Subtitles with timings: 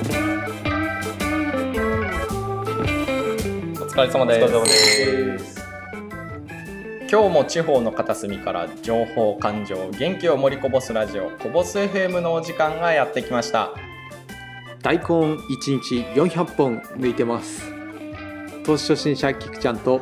[0.00, 0.06] 疲
[3.96, 4.44] れ様です。
[4.44, 5.60] お疲れ様です。
[7.10, 13.74] 今日も地方の片隅から情報感情元気を盛りこぼすラジオこぼす FM のお時間がやってきました。
[14.80, 15.38] 大根1
[15.82, 17.70] 日400本抜いてます。
[18.64, 20.00] 投資初心者キクちゃんと。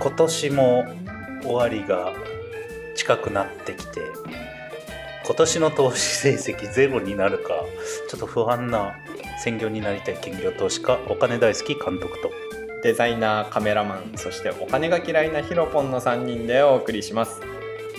[0.00, 0.84] 今年も
[1.42, 2.12] 終わりが
[2.96, 4.00] 近くなってきて
[5.28, 7.50] 今年の投資成績ゼロになるか
[8.08, 8.94] ちょっと不安な
[9.44, 12.30] 専業になりたい兼業投資家お金大好き監督と。
[12.82, 17.42] デザイナーカメラマンそしてお金が嫌いなヒロポンの3人でお送りします。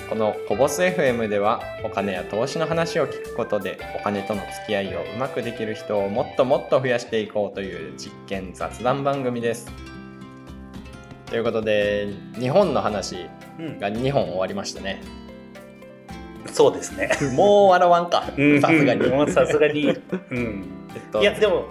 [0.09, 9.71] このコボス FM ではお金や投資の話を聞くことでお金との付き合いをうまくできる人をもっともっと増やしていこうという実験雑談番組です。
[11.27, 12.07] ということで
[12.39, 13.27] 日本の話
[13.59, 13.79] うん。
[13.79, 15.28] が2本終わりましたね
[16.47, 17.09] そうですね。
[17.35, 18.23] もう笑わんか。
[18.37, 18.61] うん。
[18.61, 19.07] さすがに。
[19.07, 19.87] もうさすがに。
[20.31, 20.65] うん。
[20.95, 21.21] えっと。
[21.21, 21.65] いやでも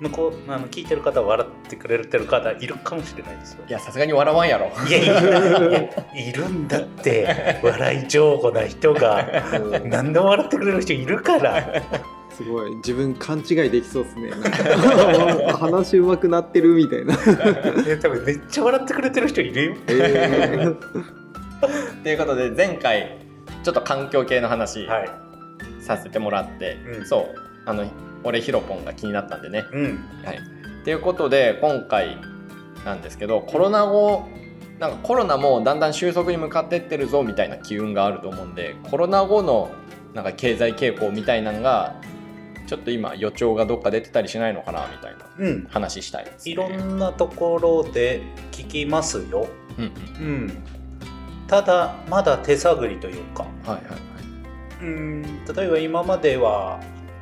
[0.00, 3.64] 向こうあの聞いてる方笑ってくれてる方いるかもしれないですよ。
[3.68, 4.70] いやさすがに笑わんやろ。
[4.88, 7.60] いやいやいやいるんだって。
[7.62, 9.26] 笑い上手な人が。
[9.84, 11.82] 何でも笑ってくれる人いるから。
[12.36, 12.74] すごい。
[12.76, 14.30] 自分勘違いできそうですね。
[15.52, 17.16] 話うまくなってるみたいな、
[17.86, 19.76] え多分めっちゃ笑ってくれてる人いるよ。
[19.86, 20.76] えー。
[22.02, 23.23] ということで前回
[23.64, 25.08] ちょっと環境系の話はい。
[25.80, 27.06] させてもらって、うん。
[27.06, 27.40] そう。
[27.66, 27.86] あの
[28.22, 29.64] 俺ヒロポンが気になったんでね。
[29.72, 30.04] うん。
[30.24, 30.40] はい、
[30.84, 32.18] ということで今回
[32.84, 34.28] なんですけどコロナ後
[34.78, 39.70] なんかコロナもだんだん収束に向かってってるぞみたいな機運があると思うんでコロナ後の
[40.14, 41.94] なんか経済傾向みたいなのが
[42.66, 45.66] ちょっと今予兆がどっか出てたりしないのかなみたいなうん。
[45.70, 49.48] 話したいです、ね、いろんなところで聞きますよ。
[49.78, 49.92] うんうん。
[50.26, 50.83] うん
[51.54, 53.44] ただまだ手探りというか。
[53.44, 54.00] はいはいはい。
[54.82, 56.80] うん例えば今までは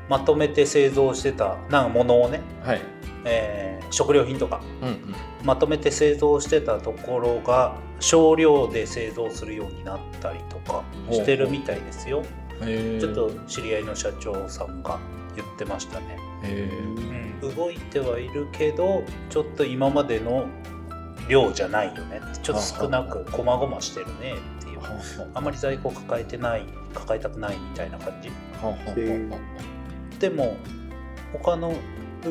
[0.08, 2.80] まとめて製造してたなんかものをね、はい。
[3.24, 5.14] えー食料品とかうんうん。
[5.44, 12.24] まとめて製造してたところが少量で製造するようになったりとかしてるみたいですよ。
[13.00, 14.98] ちょっと知り合いの社長さんが
[15.36, 16.16] 言ってましたね、
[17.42, 20.46] うん、動いてはいるけどちょっと今までの
[21.28, 22.20] 量じゃないよね。
[22.42, 24.80] ちょっと少なく細々してるねっていう。
[24.80, 28.30] はあはあんまり在庫抱えてない抱えたくないみたいな感じ。
[30.18, 30.56] でも
[31.32, 31.74] 他の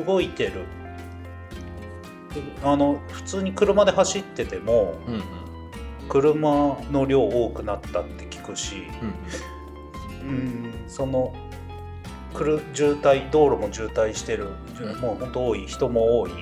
[0.06, 0.64] 動いてる
[2.62, 5.22] あの普通に車で走っててもうんうん。
[6.08, 8.82] 車の量多くなったって聞くし、
[10.22, 11.34] うんうん、その
[12.34, 14.48] 来る渋滞道路も渋滞してる、
[14.80, 16.32] うんもう本当多い人も多い、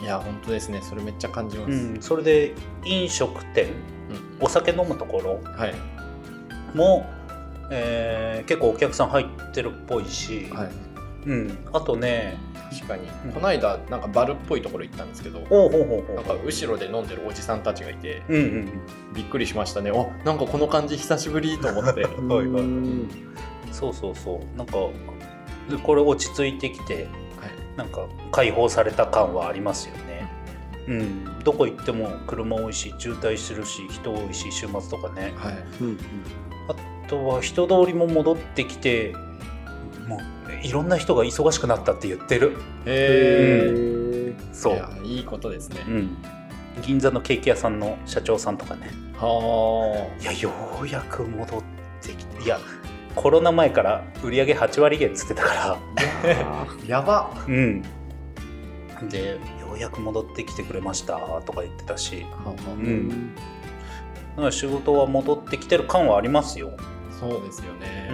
[0.00, 0.80] いや本当ですね。
[0.82, 2.54] それめっちゃ感じます、うん、それで
[2.84, 3.66] 飲食店
[4.38, 4.46] うん。
[4.46, 5.74] お酒飲むところはい。
[6.76, 7.06] も、
[7.70, 10.70] えー結構お客さん入ってるっぽいし、はい。
[11.26, 12.38] うん、あとね
[12.70, 13.32] 確かに、うん。
[13.32, 15.48] この間なんかバルっぽいところ行ったんですけどなん
[16.24, 18.66] か後ろで飲んでるおじさんたちがいてうんうん
[19.14, 19.90] びっくりしましたね。
[19.90, 22.04] おなんかこの感じ久しぶりと思って。
[22.04, 23.08] はいはいうん。
[23.72, 24.56] そうそうそう。
[24.56, 24.72] なんか
[25.82, 27.08] これ落ち着いてきてはい
[27.78, 30.28] なんか解放された感はありますよね。
[30.88, 31.44] うん。
[31.44, 35.32] どこ行っても車多いし渋滞してるし人多いし週末とかね。
[35.36, 35.54] はい。
[35.80, 35.98] うん
[36.68, 39.14] あとは人通りも戻ってきて
[40.06, 42.56] もういろんな人が忙しくなったって言ってる。
[42.84, 44.74] へええそう。
[44.74, 46.16] いやいいことですね、うん。
[46.82, 48.90] 銀座のケーキ屋さんの社長さんとかね。
[49.16, 50.50] はいやよ
[50.82, 51.62] うやく戻っ
[52.02, 52.58] てきていや
[53.20, 55.78] コロナ前から売り上げ8割減っつってたから。
[56.24, 57.30] あやば。
[57.48, 57.82] うん。
[59.10, 62.24] でようやく戻ってきてくれましたとか言ってたし。
[62.44, 63.08] はううん。
[63.08, 63.42] んだ
[64.36, 66.70] から仕事は戻ってきてる感はありますよ。
[67.10, 68.08] そうですよね、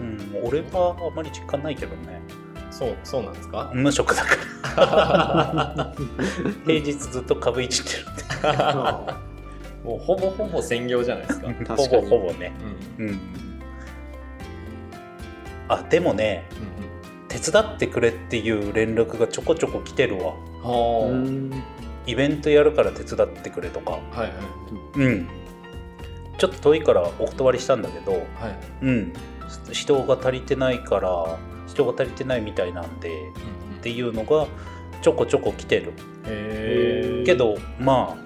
[0.00, 2.20] うん、うん、俺はあまり実感ないけどね。
[2.70, 3.70] そうそうなんですか？
[3.72, 4.36] 無職だか
[4.76, 5.94] ら。
[6.66, 8.04] 平日ずっと株いじってる
[9.82, 12.52] もうほぼほぼ専業じゃないですか、 ほにぼほぼね。
[12.98, 13.06] うん。
[13.06, 13.20] うん
[15.68, 16.44] あでもね
[17.28, 20.34] 手伝ってくれっていう連絡がちょこちょこ来てるわ。
[22.06, 23.92] イベントやるから手伝ってくれとか。
[23.92, 24.30] はいはい。
[24.94, 25.28] うん。
[26.38, 28.22] ちょっと遠いからお断りしたんだけどはい。
[28.82, 29.12] うん。
[29.72, 33.10] 人が足りてないから人が足りてないみたいなんで
[33.78, 34.46] っていうのが
[35.02, 35.92] ちょこちょこ来てる。
[37.24, 38.25] けどまあ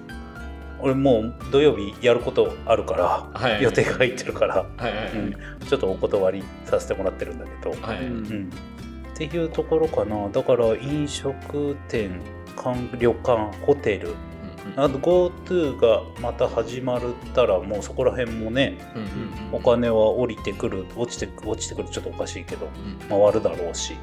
[0.81, 3.63] 俺もう土曜日やることあるから、はい。
[3.63, 5.35] 予定が入ってるから、はいはいはい、うん。
[5.67, 8.13] ちょっとお断りさせてもらってるんだけど、はい、うん。
[8.13, 8.49] うん。
[9.13, 10.29] っていうところかな。
[10.29, 12.19] だから飲食店
[12.55, 14.15] 館旅館ホテル。
[14.75, 17.01] あと GoTo がまた始まっ
[17.33, 23.09] たらもうそこら辺もねうんうんお金は降りてくる落ちて落ちてくるちょっとおかしいけどうん。
[23.09, 23.95] 回るだろうし。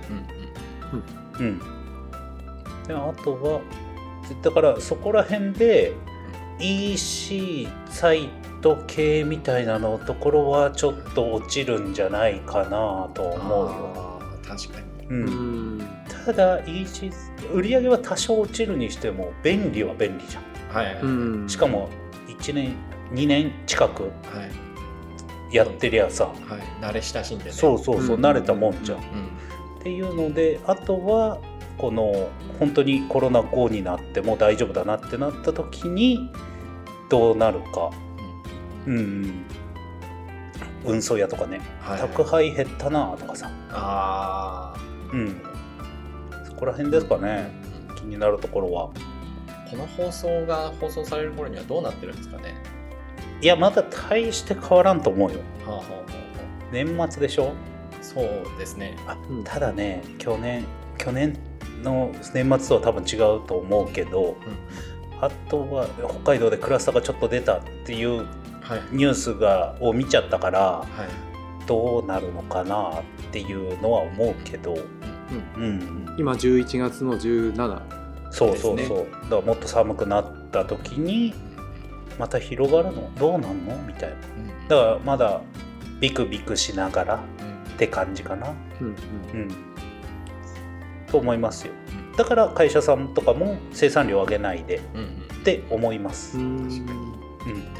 [1.40, 1.46] うん。
[1.46, 1.58] うん。
[2.86, 3.60] であとは
[4.42, 5.92] だからそこら辺で
[6.60, 8.28] EC サイ
[8.60, 15.06] ト系みたいなのところはちょっと落ちるんじゃないかなと思うよ、確かに。
[15.08, 15.78] う、うん。
[15.78, 15.88] ん
[16.24, 17.10] ただ EC
[17.52, 20.42] 売り上げは多少落ちるにしても便利は便利じゃん。
[20.74, 20.82] は
[21.46, 21.88] いしかも
[22.28, 22.74] 1年
[23.12, 24.08] 2年近くは
[25.50, 25.54] い。
[25.54, 26.36] やってりゃさ、はい。
[26.82, 27.52] 慣れ親しんでね。
[27.52, 28.24] そうそうそう、うん。
[28.24, 29.02] 慣れたもんじゃん、うん。
[29.80, 31.38] っていうのであとは
[31.78, 32.28] この
[32.58, 36.30] 本当にコロナ後になっても大丈夫だなってなった時に
[37.08, 37.90] どうなるか。
[38.86, 39.44] うん、うん、
[40.84, 41.98] 運送屋とかね、はい。
[42.00, 43.50] 宅配減ったなとかさ。
[43.70, 44.74] あ
[45.12, 45.40] うん。
[46.44, 47.50] そこら辺ですかあ、ね、
[47.90, 48.90] うん気になるところは。
[49.70, 52.54] この放送が放送される頃にはどうなってるんですかね。
[53.40, 55.38] いやまだ大して変わらんと思うよ。
[55.64, 55.92] はあはあはあ。
[55.92, 56.02] は
[56.72, 57.52] 年末でしょ？
[57.92, 58.26] あそう
[58.58, 58.96] ですね。
[59.06, 59.44] あうん。
[59.44, 60.64] ただね去年
[60.96, 61.36] 去年
[61.82, 64.36] の年末とは多分違うと思うけど
[65.20, 65.86] あとは
[66.22, 68.26] 北海道でクラスターがちょっと出たっていう
[68.62, 68.80] はい。
[68.92, 71.66] ニュースがを見ちゃったからはい。
[71.66, 74.74] どうなるのかなっていうのは思うけど、
[75.58, 77.82] うん、今11月の17
[78.30, 81.34] そうそうそう、だからもっと寒くなった時に
[82.18, 83.10] また広がるの？
[83.18, 83.76] どうなんの？
[83.86, 84.16] みたいな。
[84.16, 84.18] う
[84.64, 84.68] ん。
[84.68, 85.42] だからまだ
[86.00, 88.86] ビクビクしながらっうんて感じかな、うん。
[88.86, 89.67] うん、
[91.10, 91.72] と思いますよ。
[92.16, 95.06] だから会社さんとかも生産量上げないでうんうん。
[95.40, 96.66] って思います、ううん。
[96.66, 96.92] ん確か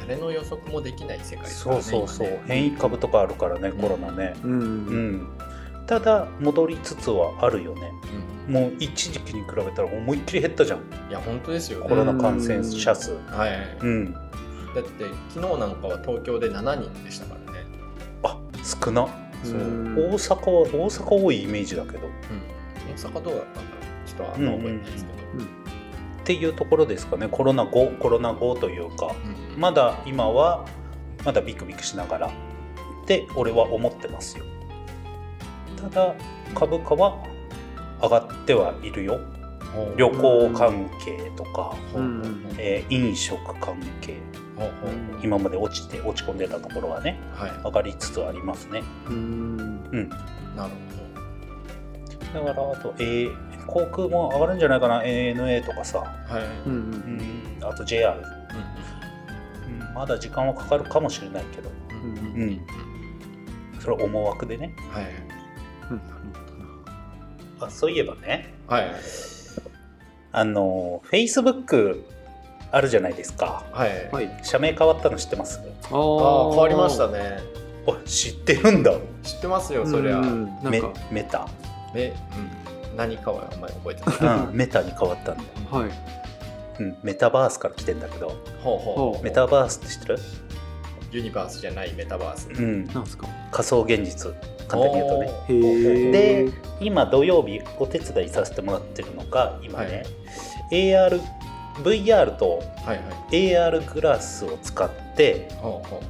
[0.07, 2.43] 誰の予測もできない世界ですかそうそうそう、今ね。
[2.47, 4.51] 変異株とかあるからね、コロナね、うん。
[4.51, 5.27] うん、
[5.85, 7.91] ただ戻りつつはあるよね。
[8.47, 8.53] うん。
[8.53, 10.79] もう一時期に比べたら思いっきり減ったじゃん。
[11.09, 11.83] いや本当ですよ。
[11.83, 13.11] コロナ感染者数。
[13.27, 14.13] はいうん。
[14.13, 17.65] だって昨日なんかは東京で7人でしたからね。
[18.23, 19.07] あ少な。
[19.43, 19.95] そううん。
[19.95, 22.07] 大阪は大阪多いイメージだけど
[22.89, 25.19] っうん大阪どうだったんだろうちょっとあんま覚えてないですけど。
[26.29, 27.27] ていうところですかね。
[27.27, 29.15] コロナ後コロナ後というか。
[29.55, 29.59] うん。
[29.59, 30.65] まだ今は
[31.25, 32.27] まだビクビクしながら。
[32.27, 32.31] っ
[33.07, 34.45] て俺は思ってますよ。
[35.81, 36.13] ただ
[36.53, 37.17] 株価は
[38.01, 39.19] 上がってはいるよ。
[39.73, 39.97] ほう。
[39.97, 42.25] 旅行関係とか、ほうほうほう
[42.59, 44.17] えー飲食関係。
[44.55, 44.91] ほうほう。
[45.23, 47.19] 今まで落ちて落ち込んでたところはね。
[47.33, 47.51] はい。
[47.63, 48.83] 上がりつつありますね。
[49.07, 49.89] うん。
[49.91, 50.09] うん。
[50.55, 50.71] なる
[52.33, 53.27] だからあと、A、
[53.67, 56.69] 航空も上がるんじゃないかな ANA とかさ、はい。
[56.69, 56.73] うん
[57.59, 61.69] うん、あと JR、ううん、まだ時間はかかるかもしれないけど。
[61.69, 62.41] んうんうん。
[62.41, 62.49] うん。
[62.49, 62.61] うん
[63.79, 64.75] それは思惑でね。
[64.91, 65.05] はい。
[65.89, 66.01] うん
[67.61, 68.53] あそういえばね。
[68.67, 68.91] はい。
[70.33, 72.01] あの Facebook
[72.71, 73.65] あるじゃないですか。
[73.71, 74.09] はい。
[74.11, 74.39] はい。
[74.43, 75.61] 社名変わったの知ってます？
[75.91, 77.39] あああ変わりましたね。
[77.87, 78.91] あ知ってるんだ。
[79.23, 80.21] 知ってますよそりゃ。
[80.61, 80.93] メか。
[81.09, 81.47] メタ、
[81.95, 84.39] えうん何かはあんまり覚えてない。
[84.47, 85.89] うん、メタに変わったんだよ、はい。
[86.79, 88.27] うん、メタバースから来てんだけど。
[88.61, 88.95] ほうほう。
[88.95, 89.23] ほほう。
[89.23, 90.19] メタバースって知ってる？
[91.11, 92.49] ユニバースじゃないメタバース。
[92.49, 92.85] うん。
[92.87, 93.27] なんですか？
[93.51, 94.33] 仮想現実
[94.67, 95.31] 簡単に言うとね。
[95.47, 96.11] へえ
[96.45, 96.51] で
[96.81, 100.03] 今土曜日お手伝いさせてもらってるのが今ね、
[100.71, 101.21] AR
[101.83, 103.49] VR とはいはい。
[103.51, 106.01] AR グラスを使ってほうほ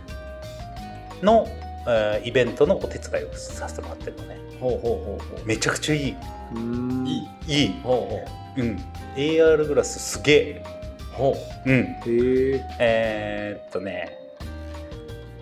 [1.21, 1.47] の、
[1.87, 5.45] えーイベントのお手伝いをさせてもらってるのねうほうほうほうほう。
[5.45, 6.15] めちゃくちゃいい。
[6.53, 7.07] うん。
[7.07, 7.63] いい。
[7.63, 8.19] いい、ほうほ
[8.57, 8.63] う。
[8.63, 8.84] ん、
[9.15, 10.63] AR グラスすげえ。
[11.12, 11.72] うほう。
[11.72, 11.74] ん。
[11.74, 12.65] へえ。
[12.79, 14.17] えーっとね。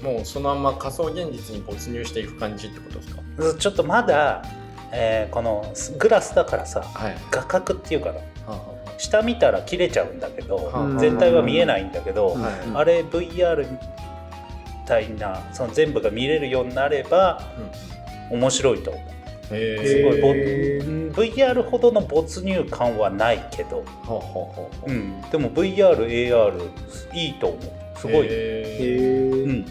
[0.01, 3.21] うもうそのまま仮想現実に没入していく感じってことですか？
[3.59, 4.43] ちょっとまだ、
[4.91, 7.17] えーこのグラスだからさはい。
[7.31, 8.19] 画角っていうかな。
[8.19, 8.59] はあは
[8.99, 12.53] 下見たら切れちゃうんだけど、うん全体は見えないんだけど、うんはい。
[12.75, 13.77] あれ VR み
[14.87, 17.96] たいなその全部が見れるようになればあうん
[18.31, 19.03] 面白いと思う。
[19.55, 25.21] へすごいぼへーうん VR ほどの没入感はないけど、ほうん。
[25.31, 26.69] でも VRAR
[27.13, 27.77] いいと思う。
[27.97, 29.65] すごい、うん、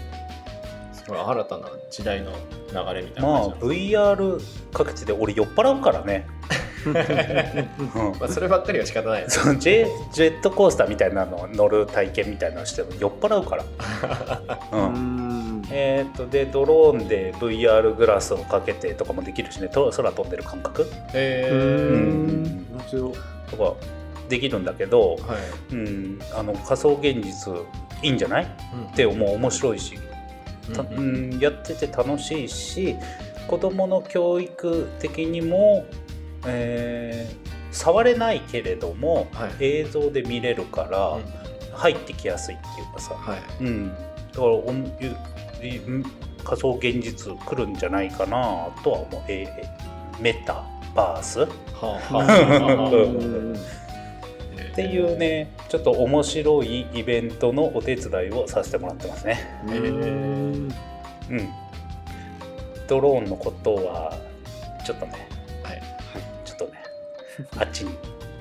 [1.06, 2.32] 新たな時代の
[2.72, 4.40] 流れみたいなまあ VR
[4.72, 6.35] 各地で俺酔っ払うからね、うん
[6.92, 9.22] まあそればっかりは仕方ない。
[9.22, 13.64] ですそのジェジェットコースターみたいなの乗る体験みたいなのしても酔っ払うから、
[14.72, 15.62] ううん。
[15.62, 19.68] んえー、とでドローンで VR グラスをかけてとかもできるしね。
[19.68, 20.86] と空飛んでる感覚。
[21.12, 22.66] へうえん。
[22.72, 23.12] 面白い。
[23.50, 23.74] とか
[24.28, 25.16] できるんだけど、は
[25.70, 25.74] い。
[25.74, 27.52] うん、あの仮想現実
[28.02, 28.44] いいんじゃない？
[28.44, 29.30] って思う。
[29.36, 29.94] 面白いし、
[30.74, 32.96] たううんん、やってて楽しいし
[33.46, 35.84] 子どもの教育的にも、
[36.46, 39.50] えー触れないけれども、はい。
[39.60, 41.18] 映像で見れるから、
[41.74, 43.38] 入ってきやすいっていうかさ、はい。
[43.60, 44.00] うん、だか
[44.40, 44.64] らお
[46.42, 51.42] 仮想現実来るんじゃないかなとは思う、えーメタバース？
[51.44, 51.46] っ
[54.74, 59.60] ていうねちょっと面白いイベントのお手伝いをさせてもらってますね。
[59.68, 61.48] うへんうん、
[62.88, 64.16] ドローンのことは
[64.86, 65.28] ちょっとね
[67.58, 67.90] あっちに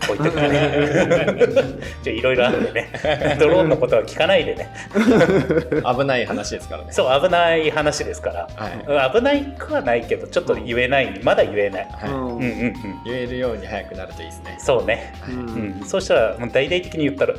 [0.08, 0.50] 置いとくね
[2.04, 2.90] じゃあいろいろあるんでね。
[3.40, 4.70] ドローンのことは聞かないでね。
[5.98, 6.92] 危ない話ですからね。
[6.92, 8.48] そう危ない話ですから。
[8.56, 8.74] はい。
[8.86, 11.20] うん危ないくはないけどちょっと言えない。
[11.24, 12.10] まだ言えない、はい。
[12.12, 12.18] うん。
[12.18, 12.74] うんうん
[13.06, 14.56] 言えるように早くなるといいですね。
[14.60, 15.80] そうね、ううん。
[15.82, 17.34] ん、そうしたらもう大々的に言ったら。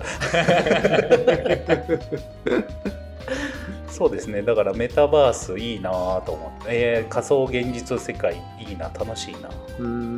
[3.88, 4.42] そうですね。
[4.42, 5.90] だからメタバースいいな
[6.26, 8.90] と思って、えー仮想現実世界いいな。
[8.98, 9.48] 楽しいな。
[9.78, 10.15] うんうん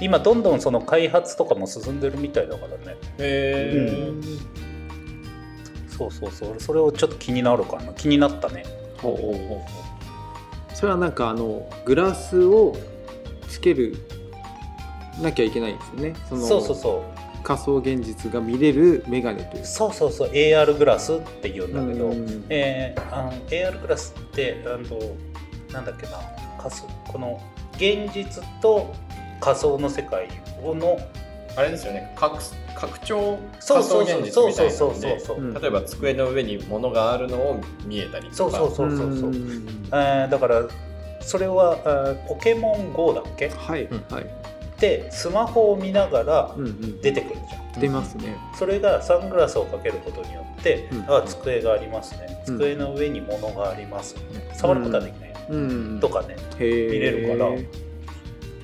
[0.00, 2.96] 今どんどんその開発とかも進んでるみたいだからね。
[3.18, 4.12] へえ
[5.88, 6.54] そうそうそう。
[6.58, 7.92] それをちょっと気になるかな。
[7.94, 8.64] 気になったね。
[8.98, 9.64] ほうほうほ
[10.74, 12.76] それはなんかあのグラスを
[13.48, 13.96] つける
[15.22, 16.14] なきゃいけないんですよね。
[16.28, 17.42] そのそうそうそう。
[17.44, 19.68] 仮想現実が見れるメガネというか。
[19.68, 20.30] そうそうそう。
[20.30, 22.44] AR グラスって言うんだけど、うん。
[22.48, 24.98] えーあの AR グラスってあの
[25.72, 26.18] なんだっけな。
[26.58, 27.40] 仮想この
[27.74, 28.92] 現実と
[29.44, 30.28] 仮想の世界
[30.62, 30.98] をの
[31.56, 32.12] あれですよね。
[32.16, 32.38] 拡
[32.74, 34.02] 拡張そう仮想そう。
[34.02, 35.52] 現実みたいなのそうそうそうそう。
[35.52, 38.36] で例えば机の上に物があるのを見えたりとか。
[38.36, 39.34] そうそうそうそうそう、ん。
[39.92, 40.62] えーだから
[41.20, 43.48] それはあーポケモン GO だっけ？
[43.48, 43.84] はい。
[43.84, 44.04] うん。
[44.10, 44.26] はい。
[44.80, 46.54] でスマホを見ながら
[47.00, 48.36] 出てくるじゃん、出ますね。
[48.58, 51.04] それがサングラスをかけることによって、うん。
[51.08, 52.42] あ机がありますね。
[52.48, 52.58] うん。
[52.58, 54.16] 机の上に物があります、
[54.54, 55.30] 触ることはできない。
[55.30, 56.00] よ、うん。
[56.00, 57.50] とかね見れるから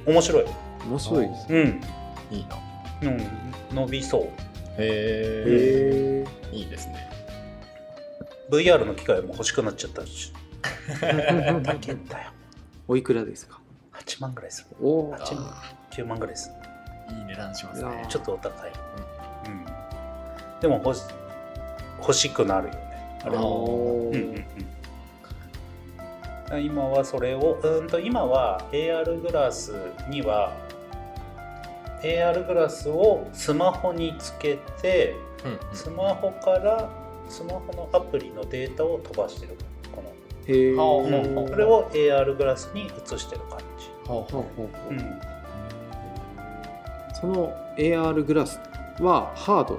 [0.07, 0.45] 面白い
[0.85, 1.83] 面白いですね。
[2.31, 2.59] うん、いいな。
[3.03, 4.23] うん、伸びそう。
[4.79, 7.11] へえいいですね。
[8.51, 10.33] VR の機械も欲しくなっちゃったし。
[11.01, 12.31] 高いんだよ
[12.89, 13.61] おいくらですか
[13.93, 14.77] ？8万ぐらいする。
[14.81, 15.55] おお8万。
[15.91, 16.51] 9万ぐらいす
[17.09, 17.17] る。
[17.17, 18.07] いい値段しますね。
[18.09, 18.73] ちょっとお高い、
[19.47, 19.65] うん、
[20.61, 21.03] でも欲し
[21.99, 23.19] 欲しくなるよね。
[23.25, 23.45] あれあー。
[23.45, 24.45] うんうん
[26.53, 26.65] うん。
[26.65, 29.73] 今はそれをうんと今は AR グラス
[30.09, 30.53] には
[32.03, 35.59] AR グラスをスマホにつけてうんうん。
[35.73, 36.89] スマホから
[37.29, 39.57] スマホのアプリのデータを飛ばしてる。
[39.95, 40.11] この。
[40.55, 45.21] へうはあはあこれを AR グラスに映してる感じ、ほうほうほうほううん、
[47.21, 48.59] その AR グラス
[49.01, 49.79] はハードっ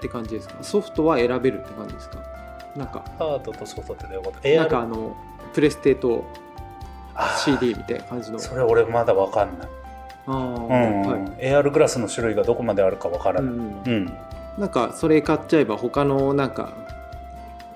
[0.00, 0.62] て感じですか？
[0.62, 2.18] ソフトは選べるって感じですか？
[2.76, 3.02] なんか。
[3.18, 5.16] ハードとソフトってどういうことなんか AR あの
[5.52, 6.24] プレステと
[7.44, 8.38] CD みたいな感じの。
[8.38, 9.68] それ俺まだわかんない、
[10.26, 11.02] うん。
[11.02, 11.44] はい。
[11.46, 14.12] AR グラスの種類がどこまであるかわからない、うんうん。
[14.58, 16.72] なんかそれ買っちゃえば他のなんか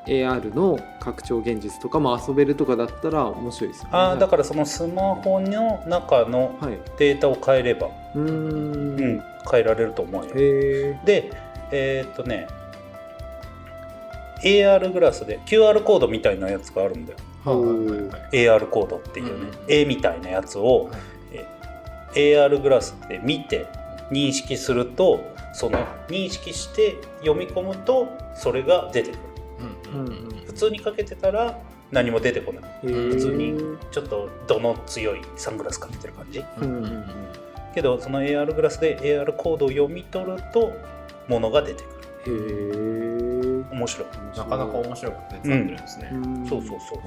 [0.06, 3.90] AR の拡張現実とかも遊べるとかだったら面白いですよね。
[3.92, 6.78] ああだからそのスマホの中のはい。
[6.98, 10.34] データを変えれば、うーうんん、変えられると思うよ。
[10.34, 11.30] で
[11.70, 12.46] えーっとね
[14.42, 17.18] AR グラスで QR コードみたいなやつがあるんだよ。
[17.44, 19.72] はいはいはいはい AR コードっていうね、うん。
[19.72, 20.96] 絵みたいなやつを、え
[22.14, 23.66] AR グラスで見て
[24.10, 25.78] 認識するとその
[26.08, 29.18] 認識して読み込むとそれが出てくる。
[29.92, 30.44] うんうんうん。
[30.46, 31.58] 普通にかけてたら
[31.90, 32.64] 何も出てこない。
[32.82, 33.54] 普通に
[33.90, 36.44] ちょっと度の強いサングラスかけてる感じ。
[36.58, 37.04] うんうんうん。
[37.74, 40.72] けどその AR グラスで AR コードを読み取ると
[41.28, 41.94] ものが出てくる。
[42.26, 46.12] へえ面白い、なかなか面白くて使ってるんですね、
[46.48, 47.00] そうそうそう。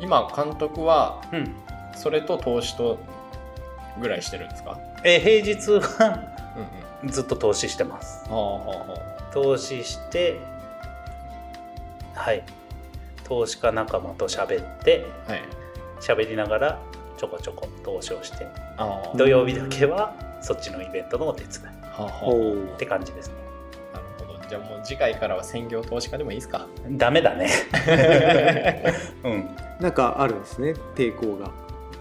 [0.00, 1.54] 今監督はうん。
[1.96, 2.98] それと投資と
[4.00, 4.78] ぐらいしてるんですか？
[5.04, 6.24] え平日は
[7.06, 8.28] ずっと投資してます。
[8.28, 8.98] はあはあは
[9.32, 10.38] 投資して
[12.14, 12.42] はい。
[13.24, 15.42] 投資家仲間と喋ってあはい。
[16.00, 16.78] 喋りながら
[17.16, 18.46] ちょこちょこ投資をして
[18.76, 19.16] ああ。
[19.16, 22.24] 土曜日だけはそっちのイベントのお手伝いはあはあ。
[22.26, 23.34] おって感じですね。
[23.92, 24.48] なるほど。
[24.48, 26.66] じゃあもう次回からは専業投資家でもいいですか？
[26.90, 27.48] ダメだね。
[29.24, 29.56] うん。
[29.80, 31.50] なんかあるんですね抵抗が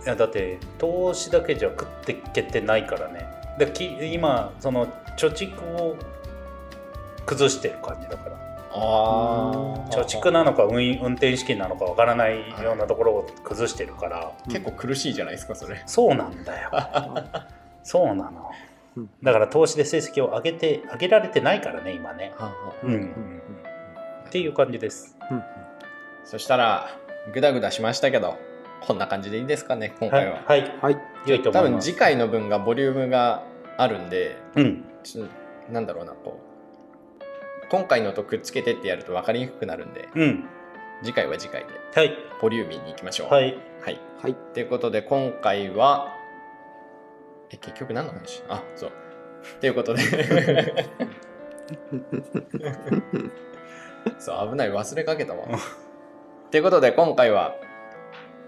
[0.06, 3.28] いやだって投資だけじゃ食っていけてないからね。
[3.58, 5.96] でき今その貯蓄を
[7.26, 8.44] 崩してる感じだから。
[8.76, 14.34] ああ貯蓄なのか運運転資金なのかわからないようなところを崩してるから。
[14.50, 15.82] 結構苦しいじゃないですかそれ。
[15.86, 16.72] そうなんだよ。
[17.84, 18.52] そうなの。
[18.98, 22.34] うんだから投資で成績を上げて上げられてないからね今ね。
[22.84, 23.42] うん、うん
[24.28, 25.16] っていう感じです。
[25.30, 25.44] うん。
[26.26, 26.90] そしたら
[27.34, 28.38] グダグダしましたけど
[28.88, 30.78] こんな感じでいいですかね今回は、はい。
[30.82, 30.98] はい。
[31.26, 31.92] 良いと多分思います。
[31.92, 33.44] 次回の分がボリュームが
[33.78, 34.86] あるんでうん。
[35.04, 35.28] ちょっ
[35.68, 36.44] となんだろうなこう
[37.70, 40.46] 今回のとくっつけてってやると分かりにくくなるんでうん。
[41.04, 42.14] 次回は次回ではい。
[42.42, 43.34] ボリューミーにいきましょう。
[43.34, 43.58] はい。
[43.82, 44.36] はい、はい。
[44.54, 46.08] ということで今回は
[47.52, 48.44] え結局何の話？
[48.50, 48.92] あそう。
[49.60, 50.02] ということで。
[54.20, 54.72] そう危ない。
[54.72, 55.48] 忘れかけたわ。
[56.52, 57.56] ということで今回は、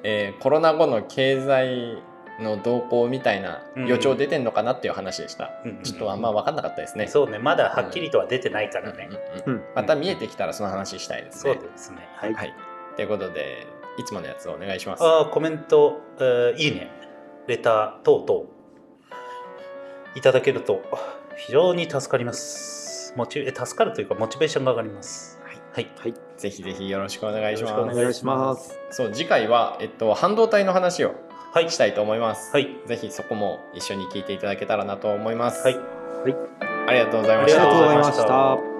[0.07, 2.01] えーコロナ後の経済
[2.39, 5.51] の動向みたいな予兆出てんのかなっていう話でした。
[5.65, 7.07] うんちょっとあんま分かんなかったですね。
[7.07, 7.39] そうね。
[7.39, 9.63] まだはっきりとは出てないからね、うんうんうんうん。
[9.75, 11.53] また見えてきたらその話したいですね。
[11.53, 12.07] そうですね。
[12.15, 12.53] はい、はい。
[12.95, 13.65] ということで
[13.97, 15.03] いつものやつお願いします。
[15.03, 16.91] あーコメント、えーいいね。
[17.47, 18.45] レター等々。
[20.15, 20.81] いただけると
[21.35, 23.13] 非常に助かります。
[23.15, 25.39] モチえ助かるというかモチベーションが上がります
[25.75, 28.11] はいはいはいぜひぜひよろしくお願いしますよろしくお願。
[28.11, 31.13] いしますそう次回は、えっと、半導体の話を
[31.53, 32.51] はいしたいと思います。
[32.51, 35.63] はいぜひそこも一緒に聞いていただけたらなと思います。
[35.63, 35.77] はい
[36.87, 37.53] ありがとうございまあり。
[37.53, 38.74] がとうございましありがとうございましたた